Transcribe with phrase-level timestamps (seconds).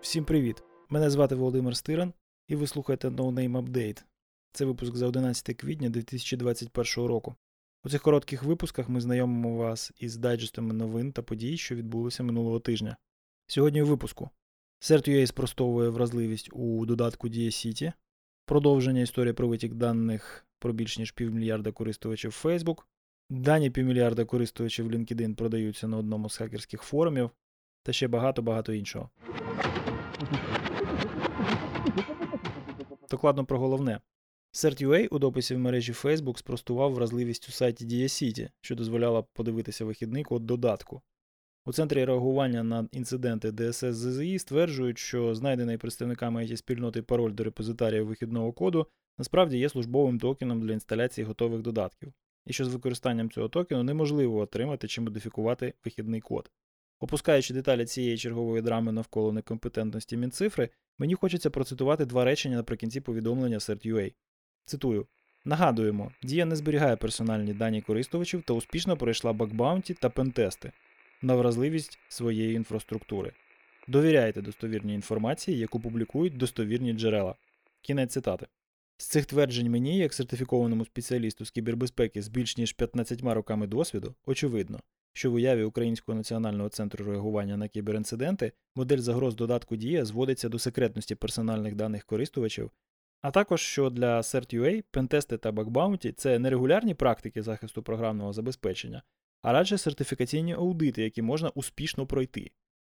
[0.00, 0.62] Всім привіт!
[0.88, 2.12] Мене звати Володимир Стиран,
[2.48, 4.04] і ви слухаєте No Name Update.
[4.52, 7.34] Це випуск за 11 квітня 2021 року.
[7.84, 12.60] У цих коротких випусках ми знайомимо вас із дайджестами новин та подій, що відбулися минулого
[12.60, 12.96] тижня.
[13.46, 14.30] Сьогодні у випуску
[14.80, 17.92] CERT.ua спростовує вразливість у додатку Dia City,
[18.44, 22.84] продовження історії про витік даних про більш ніж півмільярда користувачів Facebook,
[23.30, 27.30] дані півмільярда користувачів LinkedIn продаються на одному з хакерських форумів
[27.82, 29.10] та ще багато-багато іншого.
[33.10, 34.00] Докладно про головне.
[34.52, 40.22] CERT.ua у дописі в мережі Facebook спростував вразливість у сайті DiaCity, що дозволяла подивитися вихідний
[40.22, 41.02] код додатку.
[41.66, 47.44] У центрі реагування на інциденти DSS ЗЗІ стверджують, що знайдений представниками it спільноти пароль до
[47.44, 48.86] репозитарія вихідного коду
[49.18, 52.12] насправді є службовим токеном для інсталяції готових додатків,
[52.46, 56.50] і що з використанням цього токену неможливо отримати чи модифікувати вихідний код.
[57.00, 60.68] Опускаючи деталі цієї чергової драми навколо некомпетентності Мінцифри,
[60.98, 64.12] мені хочеться процитувати два речення наприкінці повідомлення CERT.ua.
[64.64, 65.06] Цитую.
[65.44, 70.72] Нагадуємо, Дія не зберігає персональні дані користувачів та успішно пройшла бакбаунті та пентести
[71.22, 73.32] на вразливість своєї інфраструктури.
[73.88, 77.34] Довіряйте достовірній інформації, яку публікують достовірні джерела.
[77.82, 78.46] Кінець цитати.
[78.96, 84.14] З цих тверджень мені, як сертифікованому спеціалісту з кібербезпеки з більш ніж 15 роками досвіду,
[84.26, 84.80] очевидно,
[85.12, 90.58] що в уяві Українського національного центру реагування на кіберінциденти модель загроз додатку Дія зводиться до
[90.58, 92.70] секретності персональних даних користувачів,
[93.22, 99.02] а також що для CERT.ua пентести та бакбаунті це не регулярні практики захисту програмного забезпечення,
[99.42, 102.50] а радше сертифікаційні аудити, які можна успішно пройти.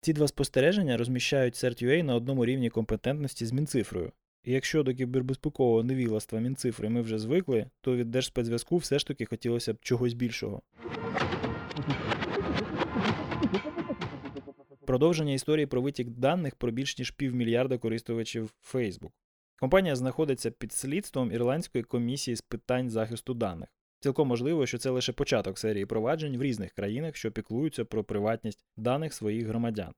[0.00, 4.12] Ці два спостереження розміщають CERT.ua на одному рівні компетентності з Мінцифрою.
[4.46, 9.72] Якщо до кібербезпекового невіластва Мінцифри ми вже звикли, то від Держспецзв'язку все ж таки хотілося
[9.72, 10.62] б чогось більшого.
[14.86, 19.10] Продовження історії про витік даних про більш ніж півмільярда користувачів Facebook.
[19.60, 23.68] Компанія знаходиться під слідством Ірландської комісії з питань захисту даних.
[24.00, 28.64] Цілком можливо, що це лише початок серії проваджень в різних країнах, що піклуються про приватність
[28.76, 29.92] даних своїх громадян.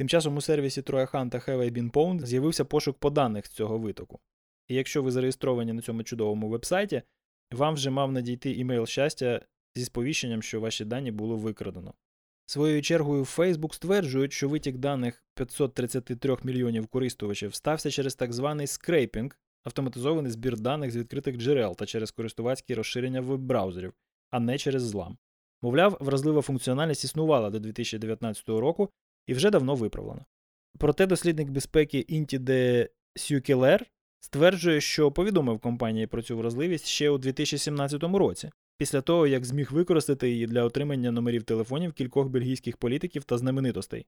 [0.00, 4.20] Тим часом у сервісі Трояхан та Have I з'явився пошук по даних з цього витоку.
[4.68, 7.02] І якщо ви зареєстровані на цьому чудовому вебсайті,
[7.52, 9.40] вам вже мав надійти імейл щастя
[9.74, 11.94] зі сповіщенням, що ваші дані було викрадено.
[12.46, 19.38] Своєю чергою Facebook стверджують, що витік даних 533 мільйонів користувачів стався через так званий скрейпінг,
[19.64, 23.92] автоматизований збір даних з відкритих джерел та через користувацькі розширення веб-браузерів,
[24.30, 25.18] а не через злам.
[25.62, 28.90] Мовляв, вразлива функціональність існувала до 2019 року
[29.26, 30.24] і вже давно виправлена.
[30.78, 33.86] Проте дослідник безпеки Інті де Сюкелер
[34.20, 39.72] стверджує, що повідомив компанії про цю вразливість ще у 2017 році, після того як зміг
[39.72, 44.06] використати її для отримання номерів телефонів кількох бельгійських політиків та знаменитостей.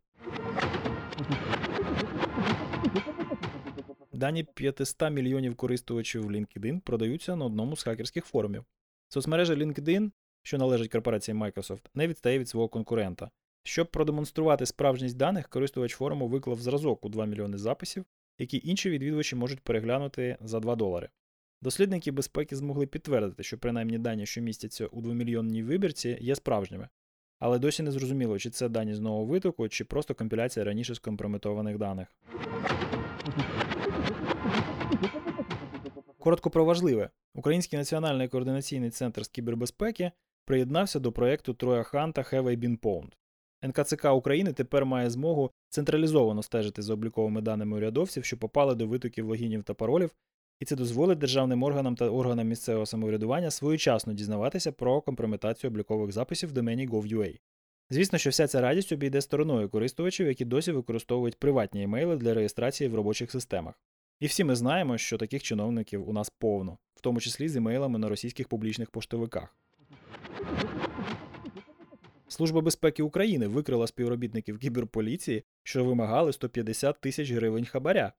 [4.12, 8.64] Дані 500 мільйонів користувачів LinkedIn продаються на одному з хакерських форумів.
[9.08, 10.10] Соцмережа LinkedIn,
[10.42, 13.30] що належить корпорації Microsoft, не відстає від свого конкурента.
[13.62, 18.04] Щоб продемонструвати справжність даних, користувач форуму виклав зразок у 2 мільйони записів,
[18.38, 21.08] які інші відвідувачі можуть переглянути за 2 долари.
[21.62, 26.88] Дослідники безпеки змогли підтвердити, що принаймні дані, що містяться у 2-мільйонній вибірці, є справжніми.
[27.38, 31.78] Але досі не зрозуміло, чи це дані з нового витоку, чи просто компіляція раніше скомпрометованих
[31.78, 32.08] даних.
[36.18, 37.10] Коротко про важливе.
[37.34, 40.12] Український національний координаційний центр з кібербезпеки
[40.44, 43.12] приєднався до проєкту Трояхан та Have I Been Pwned.
[43.62, 49.26] НКЦК України тепер має змогу централізовано стежити за обліковими даними урядовців, що попали до витоків
[49.26, 50.10] логінів та паролів,
[50.60, 56.48] і це дозволить державним органам та органам місцевого самоврядування своєчасно дізнаватися про компрометацію облікових записів
[56.48, 57.38] в домені gov.ua.
[57.90, 62.90] Звісно, що вся ця радість обійде стороною користувачів, які досі використовують приватні емейли для реєстрації
[62.90, 63.74] в робочих системах.
[64.20, 67.98] І всі ми знаємо, що таких чиновників у нас повно, в тому числі з емейлами
[67.98, 69.56] на російських публічних поштовиках.
[72.32, 78.12] Служба безпеки України викрила співробітників кіберполіції, що вимагали 150 тисяч гривень хабаря.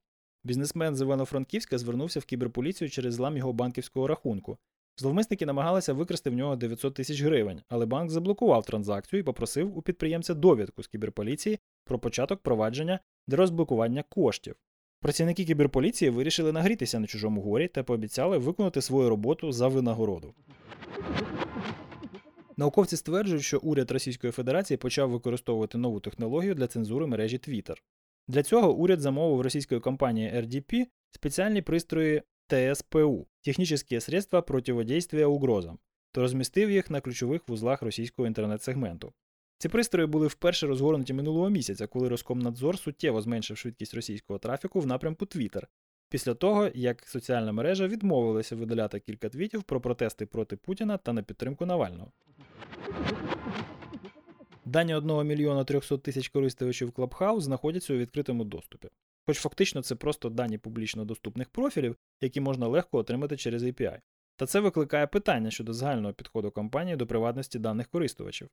[0.43, 4.57] Бізнесмен з Івано-Франківська звернувся в кіберполіцію через злам його банківського рахунку.
[4.97, 9.81] Зловмисники намагалися викрасти в нього 900 тисяч гривень, але банк заблокував транзакцію і попросив у
[9.81, 14.55] підприємця довідку з кіберполіції про початок провадження для розблокування коштів.
[15.01, 20.33] Працівники кіберполіції вирішили нагрітися на чужому горі та пообіцяли виконати свою роботу за винагороду.
[22.57, 27.75] Науковці стверджують, що уряд Російської Федерації почав використовувати нову технологію для цензури мережі Twitter.
[28.27, 35.79] Для цього уряд замовив російської компанії RDP спеціальні пристрої ТСПУ технічні средства противодействия угрозам,
[36.11, 39.13] то розмістив їх на ключових вузлах російського інтернет-сегменту.
[39.57, 44.87] Ці пристрої були вперше розгорнуті минулого місяця, коли Роскомнадзор суттєво зменшив швидкість російського трафіку в
[44.87, 45.63] напрямку Twitter,
[46.09, 51.23] після того, як соціальна мережа відмовилася видаляти кілька твітів про протести проти Путіна та на
[51.23, 52.11] підтримку Навального.
[54.65, 58.89] Дані 1 мільйона 300 тисяч користувачів Clubhouse знаходяться у відкритому доступі.
[59.25, 63.99] Хоч фактично це просто дані публічно доступних профілів, які можна легко отримати через API.
[64.35, 68.49] Та це викликає питання щодо загального підходу компанії до приватності даних користувачів.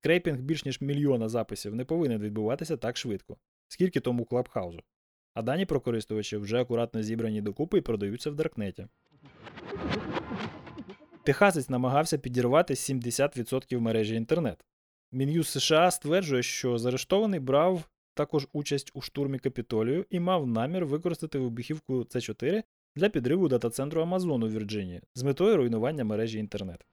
[0.00, 3.36] Скрейпінг більш ніж мільйона записів не повинен відбуватися так швидко,
[3.68, 4.80] скільки тому Clubhouse у.
[5.34, 8.86] А дані про користувачів вже акуратно зібрані докупи і продаються в Даркнеті.
[11.24, 14.64] Техасець намагався підірвати 70% мережі інтернет.
[15.12, 17.84] Мін'юз США стверджує, що заарештований брав
[18.14, 22.62] також участь у штурмі капітолію і мав намір використати вибухівку С4
[22.96, 26.86] для підриву дата-центру Амазону в Вірджинії з метою руйнування мережі інтернет.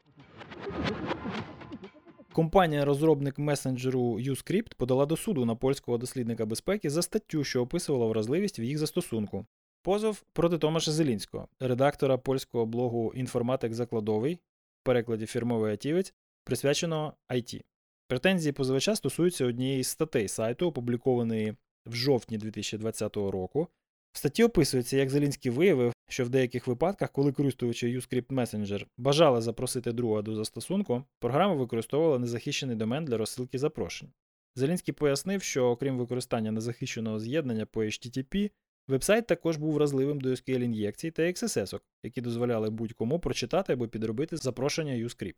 [2.33, 8.59] Компанія-розробник месенджеру Uscript подала до суду на польського дослідника безпеки за статтю, що описувала вразливість
[8.59, 9.45] в їх застосунку.
[9.89, 14.35] Позов проти Томаша Зелінського, редактора польського блогу Інформатик Закладовий,
[14.81, 16.13] в перекладі фірмовий атівець,
[16.43, 17.61] присвяченого IT.
[18.07, 21.55] Претензії позивача стосуються однієї з статей сайту, опублікованої
[21.85, 23.67] в жовтні 2020 року.
[24.11, 29.41] В статті описується, як Зелінський виявив, що в деяких випадках, коли користувачі Uscript Messenger бажали
[29.41, 34.09] запросити друга до застосунку, програма використовувала незахищений домен для розсилки запрошень.
[34.55, 38.51] Зелінський пояснив, що окрім використання незахищеного з'єднання по HTTP,
[38.89, 44.37] вебсайт також був вразливим до SQL ін'єкцій та XSS, які дозволяли будь-кому прочитати або підробити
[44.37, 45.37] запрошення Uscript.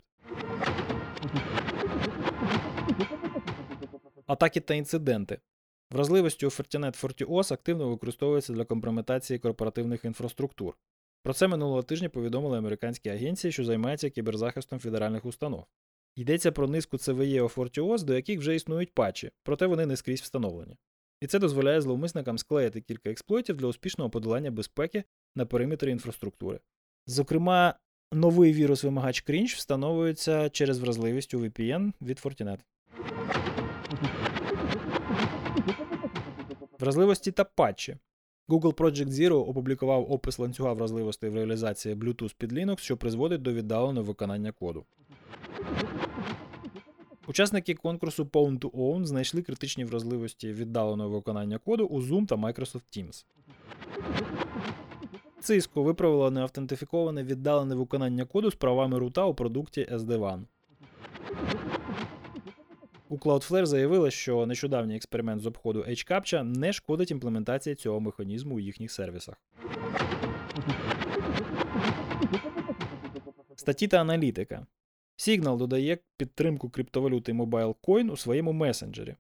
[4.28, 5.40] Атаки та інциденти.
[5.92, 10.78] Вразливості у Fortinet FortiOS активно використовується для компрометації корпоративних інфраструктур.
[11.24, 15.66] Про це минулого тижня повідомили американські агенції, що займаються кіберзахистом федеральних установ.
[16.16, 20.22] Йдеться про низку CVE у FortiOS, до яких вже існують патчі, проте вони не скрізь
[20.22, 20.78] встановлені.
[21.22, 25.04] І це дозволяє зловмисникам склеїти кілька експлойтів для успішного подолання безпеки
[25.36, 26.60] на периметрі інфраструктури.
[27.08, 27.76] Зокрема,
[28.12, 32.60] новий вірус-вимагач Cringe встановлюється через вразливість у VPN від Fortinet.
[36.80, 37.98] Вразливості та патчі.
[38.50, 43.54] Google Project Zero опублікував опис ланцюга вразливостей в реалізації Bluetooth під Linux, що призводить до
[43.54, 44.86] віддаленого виконання коду.
[47.28, 52.98] Учасники конкурсу Pawn to Own знайшли критичні вразливості віддаленого виконання коду у Zoom та Microsoft
[52.98, 53.26] Teams.
[55.42, 60.44] Cisco виправило неавтентифіковане віддалене виконання коду з правами рута у продукті SD-WAN.
[63.10, 68.60] У Cloudflare заявили, що нещодавній експеримент з обходу HCAPTCHA не шкодить імплементації цього механізму у
[68.60, 69.36] їхніх сервісах.
[73.56, 74.66] Статті та аналітика.
[75.22, 79.16] Signal додає підтримку криптовалюти MobileCoin у своєму месенджері.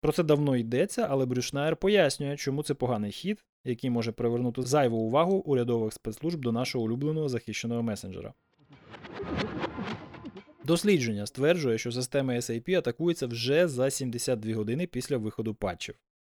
[0.00, 4.96] Про це давно йдеться, але Брюшнайер пояснює, чому це поганий хід, який може привернути зайву
[4.96, 8.34] увагу урядових спецслужб до нашого улюбленого захищеного месенджера.
[10.64, 15.94] Дослідження стверджує, що система SAP атакується вже за 72 години після виходу патчів.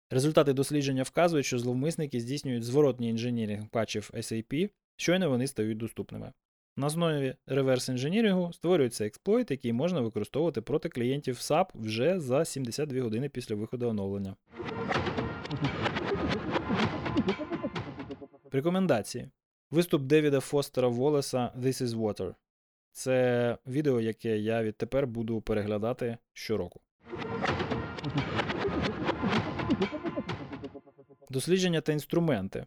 [0.10, 6.32] Результати дослідження вказують, що зловмисники здійснюють зворотній інженіринг патчів SAP, щойно вони стають доступними.
[6.78, 13.02] На основі реверс інженірингу створюється експлойт, який можна використовувати проти клієнтів SAP вже за 72
[13.02, 14.36] години після виходу оновлення.
[18.52, 19.30] Рекомендації.
[19.72, 22.36] Виступ Девіда Фостера Волеса This is Water.
[22.92, 26.82] Це відео, яке я відтепер буду переглядати щороку.
[31.30, 32.66] Дослідження та інструменти.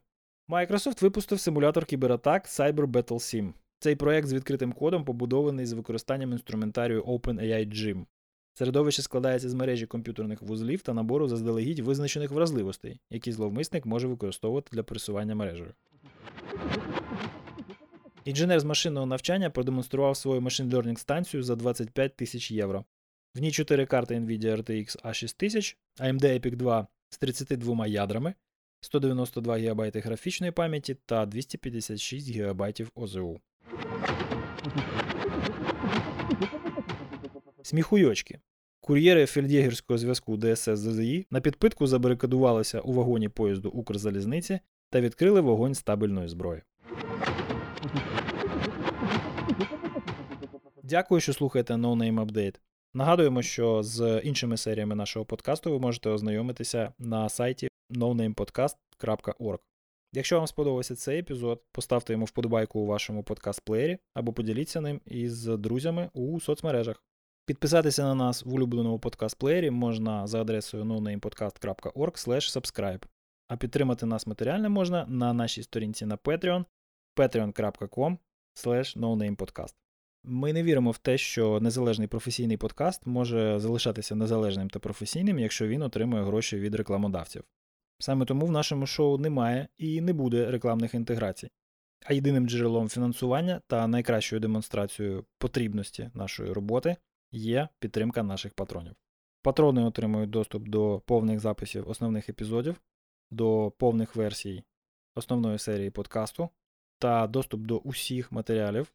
[0.48, 3.52] Microsoft випустив симулятор кібератак Cyber Battle Sim.
[3.84, 8.04] Цей проект з відкритим кодом побудований з використанням інструментарію OpenAI Gym.
[8.54, 14.68] Середовище складається з мережі комп'ютерних вузлів та набору заздалегідь визначених вразливостей, які зловмисник може використовувати
[14.72, 15.74] для пересування мережею.
[18.24, 22.84] Інженер з машинного навчання продемонстрував свою машин learning станцію за 25 тисяч євро.
[23.34, 28.34] В ній 4 карти NVIDIA RTX A6000, AMD Epic 2 з 32 ядрами,
[28.80, 32.62] 192 ГБ графічної пам'яті та 256 ГБ
[32.94, 33.40] ОЗУ.
[37.62, 38.40] Сміхуйочки.
[38.80, 45.74] Кур'єри фельдєгерського зв'язку ДСС ЗЗІ на підпитку забарикадувалися у вагоні поїзду Укрзалізниці та відкрили вогонь
[45.74, 46.62] стабільної зброї.
[50.82, 52.56] Дякую, що слухаєте No Name Update.
[52.94, 59.58] Нагадуємо, що з іншими серіями нашого подкасту ви можете ознайомитися на сайті nonamepodcast.org.
[60.16, 65.44] Якщо вам сподобався цей епізод, поставте йому вподобайку у вашому подкаст-плеєрі або поділіться ним із
[65.44, 67.04] друзями у соцмережах.
[67.46, 72.14] Підписатися на нас в улюбленому подкаст-плеєрі можна за адресою nonamepodcast.org
[72.60, 73.02] subscribe,
[73.48, 76.64] а підтримати нас матеріально можна на нашій сторінці на Patreon
[77.16, 78.16] patreon.com
[78.96, 79.74] nonamepodcast.
[80.24, 85.66] Ми не віримо в те, що незалежний професійний подкаст може залишатися незалежним та професійним, якщо
[85.66, 87.44] він отримує гроші від рекламодавців.
[87.98, 91.50] Саме тому в нашому шоу немає і не буде рекламних інтеграцій.
[92.06, 96.96] А єдиним джерелом фінансування та найкращою демонстрацією потрібності нашої роботи
[97.32, 98.94] є підтримка наших патронів.
[99.42, 102.80] Патрони отримують доступ до повних записів основних епізодів,
[103.30, 104.64] до повних версій
[105.14, 106.48] основної серії подкасту
[106.98, 108.92] та доступ до усіх матеріалів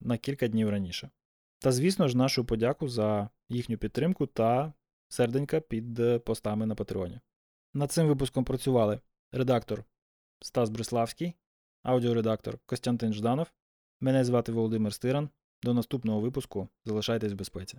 [0.00, 1.10] на кілька днів раніше.
[1.58, 4.72] Та, звісно ж, нашу подяку за їхню підтримку та
[5.08, 7.20] серденька під постами на Патреоні.
[7.74, 9.00] Над цим випуском працювали
[9.32, 9.84] редактор
[10.40, 11.34] Стас Бриславський,
[11.82, 13.52] аудіоредактор Костянтин Жданов.
[14.00, 15.30] Мене звати Володимир Стиран.
[15.62, 17.78] До наступного випуску залишайтесь в безпеці.